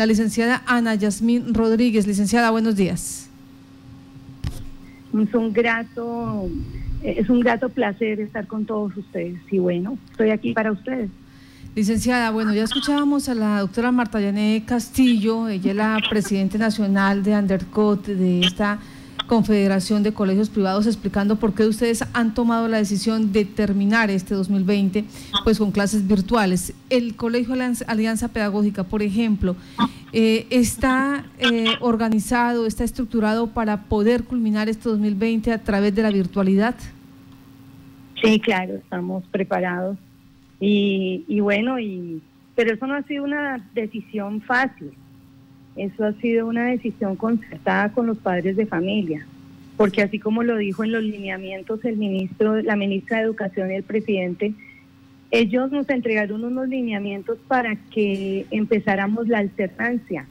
[0.00, 2.06] la licenciada Ana Yasmín Rodríguez.
[2.06, 3.28] Licenciada, buenos días.
[5.12, 6.48] Es un grato,
[7.02, 11.10] es un grato placer estar con todos ustedes y bueno, estoy aquí para ustedes.
[11.74, 17.24] Licenciada, bueno, ya escuchábamos a la doctora Marta Yané Castillo, ella es la presidenta nacional
[17.24, 18.78] de Undercot, de esta
[19.28, 24.34] Confederación de Colegios Privados explicando por qué ustedes han tomado la decisión de terminar este
[24.34, 25.04] 2020
[25.44, 26.74] pues con clases virtuales.
[26.90, 27.54] El Colegio
[27.86, 29.54] Alianza Pedagógica, por ejemplo,
[30.12, 36.10] eh, está eh, organizado, está estructurado para poder culminar este 2020 a través de la
[36.10, 36.74] virtualidad.
[38.20, 39.96] Sí, claro, estamos preparados
[40.58, 42.20] y, y bueno, y
[42.56, 44.90] pero eso no ha sido una decisión fácil
[45.78, 49.26] eso ha sido una decisión concertada con los padres de familia,
[49.76, 53.74] porque así como lo dijo en los lineamientos el ministro, la ministra de Educación y
[53.74, 54.54] el presidente,
[55.30, 60.26] ellos nos entregaron unos lineamientos para que empezáramos la alternancia.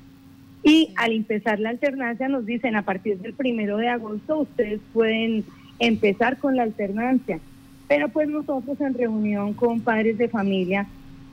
[0.63, 5.45] Y al empezar la alternancia nos dicen a partir del primero de agosto ustedes pueden
[5.79, 7.39] empezar con la alternancia.
[7.87, 10.87] Pero pues nosotros en reunión con padres de familia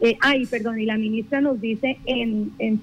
[0.04, 2.78] eh, ay, perdón, y la ministra nos dice en, en,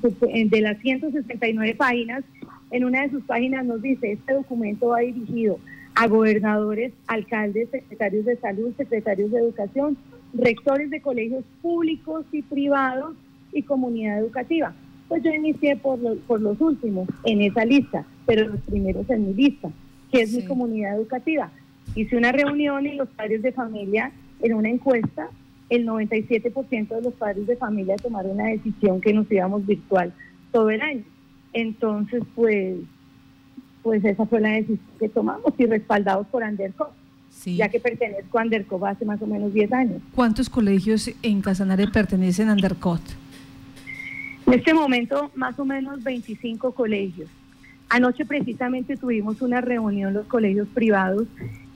[0.50, 2.23] de las 169 páginas,
[2.72, 5.59] en una de sus páginas nos dice, este documento va dirigido
[5.94, 9.97] a gobernadores, alcaldes, secretarios de salud, secretarios de educación,
[10.33, 13.16] rectores de colegios públicos y privados
[13.52, 14.73] y comunidad educativa.
[15.08, 19.33] Pues yo inicié por, por los últimos en esa lista, pero los primeros en mi
[19.35, 19.69] lista,
[20.11, 21.52] que es mi comunidad educativa.
[21.94, 25.30] Hice una reunión y los padres de familia en una encuesta
[25.72, 30.13] el 97% de los padres de familia tomaron la decisión que nos íbamos virtual
[30.52, 31.03] todo el año.
[31.53, 32.75] Entonces, pues,
[33.81, 36.91] pues esa fue la decisión que tomamos y respaldados por Anderco,
[37.45, 40.02] ya que pertenezco a Anderco hace más o menos 10 años.
[40.13, 43.02] ¿Cuántos colegios en Casanare pertenecen a Andercot?
[44.47, 47.30] En este momento, más o menos 25 colegios.
[47.88, 51.28] Anoche precisamente tuvimos una reunión los colegios privados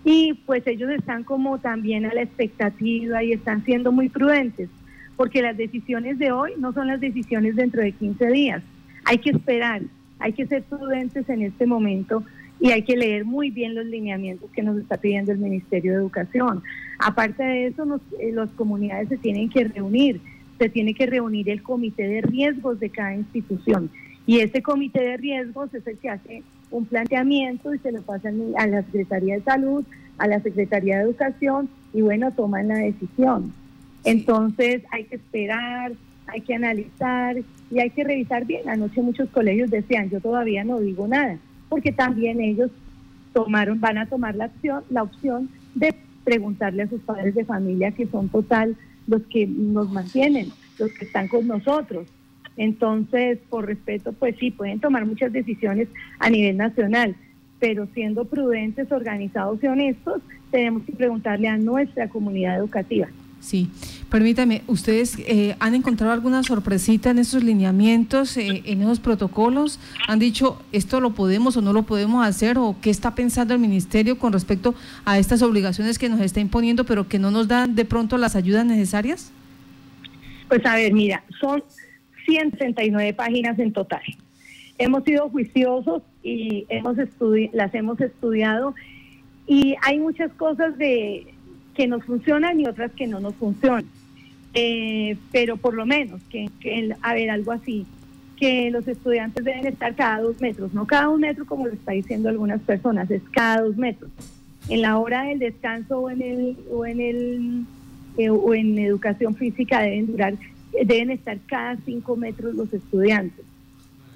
[0.05, 4.69] y pues ellos están como también a la expectativa y están siendo muy prudentes,
[5.17, 8.63] porque las decisiones de hoy no son las decisiones dentro de 15 días.
[9.03, 9.81] Hay que esperar,
[10.19, 12.23] hay que ser prudentes en este momento
[12.59, 15.97] y hay que leer muy bien los lineamientos que nos está pidiendo el Ministerio de
[15.97, 16.61] Educación.
[16.99, 20.21] Aparte de eso, eh, las comunidades se tienen que reunir,
[20.59, 23.89] se tiene que reunir el comité de riesgos de cada institución.
[24.27, 26.43] Y ese comité de riesgos es el que hace
[26.75, 29.85] un planteamiento y se lo pasan a la Secretaría de Salud,
[30.17, 33.53] a la Secretaría de Educación y bueno, toman la decisión.
[34.03, 35.93] Entonces hay que esperar,
[36.27, 37.37] hay que analizar
[37.71, 38.67] y hay que revisar bien.
[38.67, 41.37] Anoche muchos colegios decían, yo todavía no digo nada,
[41.69, 42.71] porque también ellos
[43.33, 47.91] tomaron, van a tomar la opción, la opción de preguntarle a sus padres de familia
[47.91, 48.75] que son total
[49.07, 52.07] los que nos mantienen, los que están con nosotros.
[52.57, 55.87] Entonces, por respeto, pues sí, pueden tomar muchas decisiones
[56.19, 57.15] a nivel nacional,
[57.59, 60.21] pero siendo prudentes, organizados y honestos,
[60.51, 63.07] tenemos que preguntarle a nuestra comunidad educativa.
[63.45, 63.69] Sí,
[64.09, 69.79] permítame, ¿ustedes eh, han encontrado alguna sorpresita en esos lineamientos, eh, en esos protocolos?
[70.07, 72.57] ¿Han dicho esto lo podemos o no lo podemos hacer?
[72.57, 74.73] ¿O qué está pensando el Ministerio con respecto
[75.03, 78.35] a estas obligaciones que nos está imponiendo, pero que no nos dan de pronto las
[78.35, 79.31] ayudas necesarias?
[80.47, 81.63] Pues a ver, mira, son
[82.25, 84.01] 139 páginas en total.
[84.77, 86.97] Hemos sido juiciosos y hemos
[87.53, 88.75] las hemos estudiado
[89.47, 91.27] y hay muchas cosas de
[91.75, 93.85] que nos funcionan y otras que no nos funcionan.
[94.53, 96.49] Eh, pero por lo menos, que,
[97.01, 97.85] a ver, algo así,
[98.37, 101.91] que los estudiantes deben estar cada dos metros, no cada un metro como lo está
[101.91, 104.09] diciendo algunas personas, es cada dos metros.
[104.69, 107.65] En la hora del descanso o en el o en el
[108.17, 110.33] eh, o en educación física deben durar
[110.83, 113.45] deben estar cada cinco metros los estudiantes.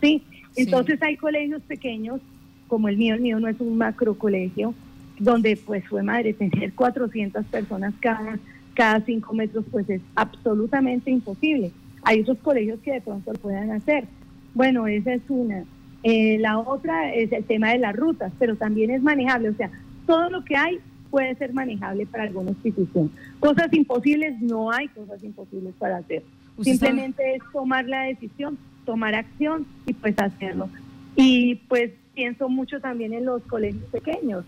[0.01, 0.23] ¿sí?
[0.55, 2.21] Entonces hay colegios pequeños,
[2.67, 4.73] como el mío, el mío no es un macro colegio,
[5.19, 8.39] donde pues fue madre, tener 400 personas cada,
[8.73, 11.71] cada cinco metros pues es absolutamente imposible.
[12.03, 14.05] Hay otros colegios que de pronto lo puedan hacer.
[14.53, 15.65] Bueno, esa es una.
[16.03, 19.49] Eh, la otra es el tema de las rutas, pero también es manejable.
[19.49, 19.69] O sea,
[20.05, 20.79] todo lo que hay
[21.11, 23.11] puede ser manejable para alguna institución.
[23.39, 26.23] Cosas imposibles, no hay cosas imposibles para hacer.
[26.61, 30.69] Simplemente es tomar la decisión, tomar acción y pues hacerlo.
[31.15, 34.45] Y pues pienso mucho también en los colegios pequeños.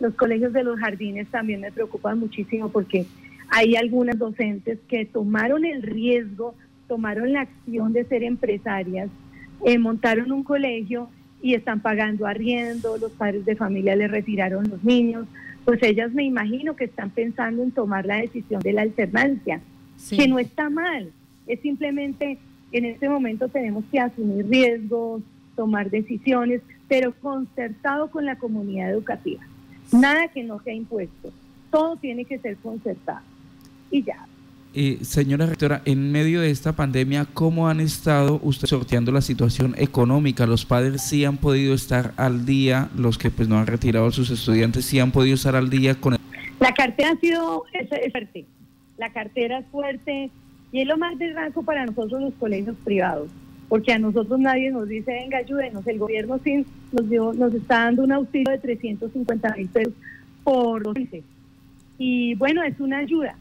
[0.00, 3.06] Los colegios de los jardines también me preocupan muchísimo porque
[3.48, 6.54] hay algunas docentes que tomaron el riesgo,
[6.88, 9.08] tomaron la acción de ser empresarias,
[9.64, 11.08] eh, montaron un colegio
[11.40, 15.26] y están pagando arriendo, los padres de familia le retiraron los niños,
[15.64, 19.60] pues ellas me imagino que están pensando en tomar la decisión de la alternancia,
[20.10, 21.10] que no está mal,
[21.46, 22.38] es simplemente
[22.72, 25.22] En este momento tenemos que asumir riesgos,
[25.54, 29.42] tomar decisiones, pero concertado con la comunidad educativa.
[29.92, 31.32] Nada que no sea impuesto.
[31.70, 33.20] Todo tiene que ser concertado.
[33.92, 34.26] Y ya.
[34.74, 39.76] Eh, señora rectora, en medio de esta pandemia, ¿cómo han estado ustedes sorteando la situación
[39.78, 40.44] económica?
[40.46, 42.88] ¿Los padres sí han podido estar al día?
[42.96, 45.94] ¿Los que pues no han retirado a sus estudiantes sí han podido estar al día
[45.94, 46.18] con el...
[46.58, 47.64] La cartera ha sido
[48.10, 48.46] fuerte.
[48.98, 50.30] La cartera es fuerte
[50.74, 53.30] y es lo más desgracio para nosotros los colegios privados,
[53.68, 55.86] porque a nosotros nadie nos dice, venga, ayúdenos.
[55.86, 59.94] El gobierno sí nos, dio, nos está dando un auxilio de 350 mil pesos
[60.42, 61.22] por meses.
[61.96, 63.36] Y bueno, es una ayuda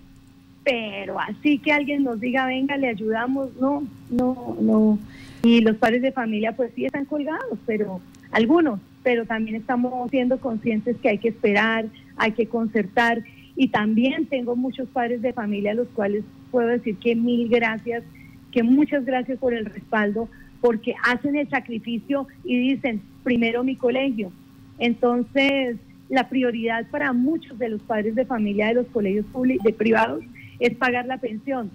[0.63, 4.99] pero así que alguien nos diga, venga, le ayudamos, no, no, no.
[5.43, 7.99] Y los padres de familia pues sí están colgados, pero
[8.31, 11.85] algunos, pero también estamos siendo conscientes que hay que esperar,
[12.15, 13.23] hay que concertar.
[13.55, 18.03] Y también tengo muchos padres de familia a los cuales puedo decir que mil gracias,
[18.51, 20.27] que muchas gracias por el respaldo,
[20.61, 24.31] porque hacen el sacrificio y dicen, primero mi colegio.
[24.79, 25.77] Entonces,
[26.09, 30.23] la prioridad para muchos de los padres de familia de los colegios públicos, de privados,
[30.59, 31.69] es pagar la pensión,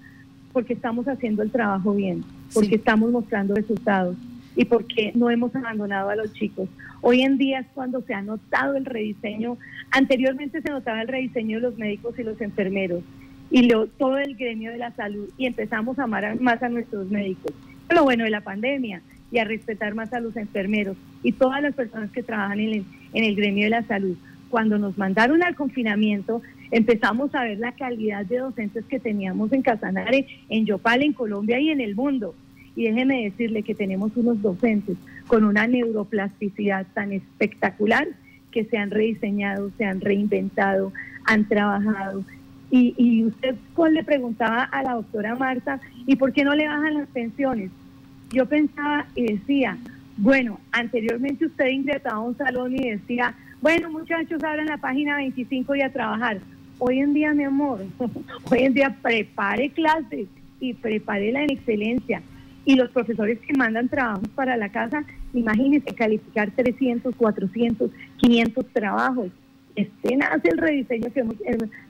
[0.53, 2.25] porque estamos haciendo el trabajo bien,
[2.55, 4.17] porque estamos mostrando resultados
[4.59, 6.69] y porque no hemos abandonado a los chicos.
[7.01, 9.57] Hoy en día es cuando se ha notado el rediseño.
[9.93, 13.05] Anteriormente se notaba el rediseño de los médicos y los enfermeros
[13.53, 17.53] y todo el gremio de la salud y empezamos a amar más a nuestros médicos.
[17.89, 19.01] Lo bueno de la pandemia
[19.31, 22.85] y a respetar más a los enfermeros y todas las personas que trabajan en
[23.15, 24.17] en el gremio de la salud.
[24.51, 29.63] Cuando nos mandaron al confinamiento, empezamos a ver la calidad de docentes que teníamos en
[29.63, 32.35] Casanare, en Yopal, en Colombia y en el mundo.
[32.79, 34.97] Y déjeme decirle que tenemos unos docentes
[35.27, 38.07] con una neuroplasticidad tan espectacular
[38.53, 40.93] que se han rediseñado, se han reinventado,
[41.25, 42.23] han trabajado.
[42.71, 43.57] Y, y usted
[43.91, 47.73] le preguntaba a la doctora Marta, ¿y por qué no le bajan las pensiones?
[48.31, 49.77] Yo pensaba y decía,
[50.17, 55.75] bueno, anteriormente usted ingresaba a un salón y decía, bueno muchachos, abran la página 25
[55.75, 56.39] y a trabajar.
[56.79, 57.85] Hoy en día, mi amor,
[58.53, 60.29] hoy en día prepare clases
[60.61, 62.23] y prepárela en excelencia.
[62.69, 69.29] Y los profesores que mandan trabajos para la casa, imagínense calificar 300, 400, 500 trabajos.
[69.75, 71.37] Este nace el rediseño que hemos,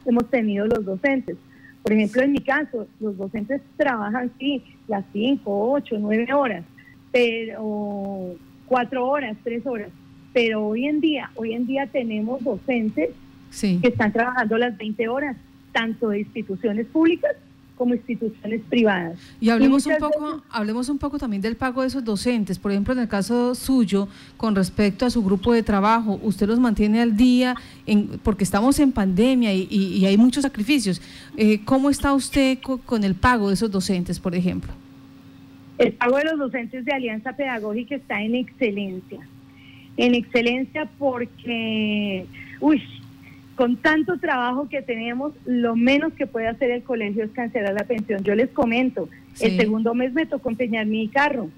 [0.06, 1.36] hemos tenido los docentes.
[1.82, 6.64] Por ejemplo, en mi caso, los docentes trabajan, sí, las 5, 8, 9 horas,
[7.10, 8.36] pero
[8.66, 9.88] 4 horas, 3 horas.
[10.32, 13.10] Pero hoy en día, hoy en día tenemos docentes
[13.60, 15.36] que están trabajando las 20 horas,
[15.72, 17.34] tanto de instituciones públicas
[17.78, 19.18] como instituciones privadas.
[19.40, 22.58] Y hablemos un poco, hablemos un poco también del pago de esos docentes.
[22.58, 26.58] Por ejemplo, en el caso suyo, con respecto a su grupo de trabajo, usted los
[26.58, 27.54] mantiene al día,
[27.86, 31.00] en, porque estamos en pandemia y, hay muchos sacrificios.
[31.36, 34.72] Eh, ¿Cómo está usted con, el pago de esos docentes, por ejemplo?
[35.78, 39.20] El pago de los docentes de Alianza Pedagógica está en excelencia.
[39.96, 42.26] En excelencia porque,
[42.60, 42.82] uy,
[43.58, 47.82] con tanto trabajo que tenemos, lo menos que puede hacer el colegio es cancelar la
[47.82, 48.22] pensión.
[48.22, 49.08] Yo les comento,
[49.40, 51.50] el segundo mes me tocó empeñar mi carro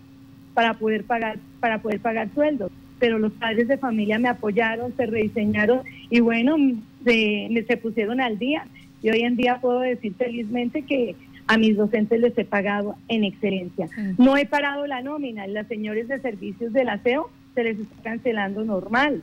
[0.54, 5.04] para poder pagar para poder pagar sueldos, pero los padres de familia me apoyaron, se
[5.04, 6.56] rediseñaron y bueno,
[7.04, 8.64] se, se pusieron al día.
[9.02, 11.16] Y hoy en día puedo decir felizmente que
[11.48, 13.90] a mis docentes les he pagado en excelencia.
[14.16, 18.64] No he parado la nómina, las señores de servicios del aseo se les está cancelando
[18.64, 19.20] normal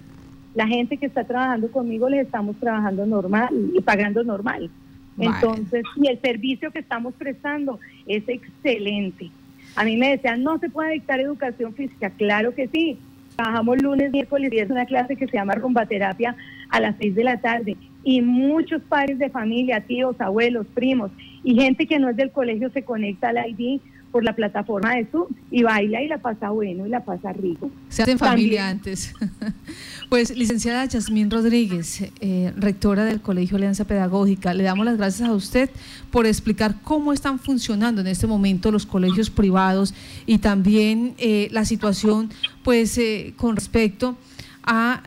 [0.57, 4.71] la gente que está trabajando conmigo les estamos trabajando normal y pagando normal.
[5.19, 9.29] Entonces, y el servicio que estamos prestando es excelente.
[9.75, 12.09] A mí me decían, no se puede dictar educación física.
[12.09, 12.97] Claro que sí.
[13.35, 16.35] Trabajamos lunes, miércoles y es una clase que se llama rumbaterapia
[16.69, 17.77] a las seis de la tarde.
[18.03, 21.11] Y muchos padres de familia, tíos, abuelos, primos
[21.43, 23.79] y gente que no es del colegio se conecta al ID
[24.11, 27.69] por la plataforma de Zoom y baila y la pasa bueno y la pasa rico.
[27.89, 29.13] Se hacen familia antes.
[30.09, 35.33] pues, licenciada Yasmín Rodríguez, eh, rectora del Colegio Alianza Pedagógica, le damos las gracias a
[35.33, 35.69] usted
[36.11, 39.93] por explicar cómo están funcionando en este momento los colegios privados
[40.25, 42.29] y también eh, la situación,
[42.63, 44.15] pues, eh, con respecto a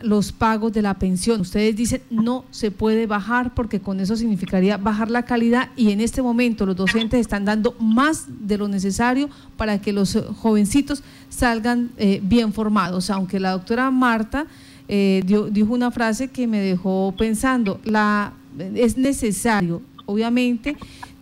[0.01, 1.41] los pagos de la pensión.
[1.41, 6.01] Ustedes dicen no se puede bajar porque con eso significaría bajar la calidad y en
[6.01, 11.91] este momento los docentes están dando más de lo necesario para que los jovencitos salgan
[11.97, 13.09] eh, bien formados.
[13.09, 14.47] Aunque la doctora Marta
[14.87, 18.33] eh, dijo una frase que me dejó pensando, la,
[18.75, 20.75] es necesario, obviamente,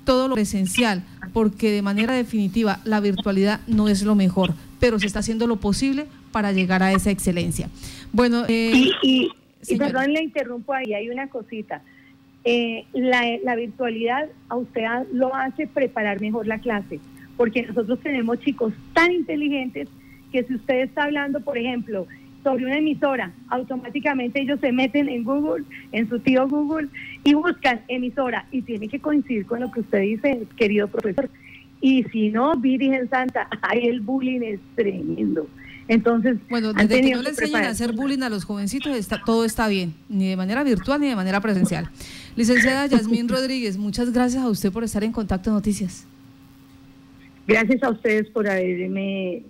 [0.05, 1.03] todo lo presencial,
[1.33, 5.57] porque de manera definitiva la virtualidad no es lo mejor, pero se está haciendo lo
[5.57, 7.69] posible para llegar a esa excelencia.
[8.11, 9.31] Bueno, eh, y,
[9.77, 11.81] perdón, le interrumpo ahí, hay una cosita.
[12.45, 16.99] Eh, la, virtualidad a usted lo hace preparar mejor la clase,
[17.37, 19.89] porque nosotros tenemos chicos tan inteligentes
[20.31, 22.07] que si usted está hablando, por ejemplo,
[22.43, 26.87] sobre una emisora, automáticamente ellos se meten en Google, en su tío Google,
[27.23, 31.29] y buscan emisora y tiene que coincidir con lo que usted dice, querido profesor.
[31.81, 35.47] Y si no, Virgen Santa, ahí el bullying es tremendo.
[35.89, 39.43] Entonces, bueno, desde que no le enseñan a hacer bullying a los jovencitos, está, todo
[39.43, 41.89] está bien, ni de manera virtual ni de manera presencial.
[42.35, 46.05] Licenciada Yasmín Rodríguez, muchas gracias a usted por estar en Contacto Noticias.
[47.47, 49.41] Gracias a ustedes por haberme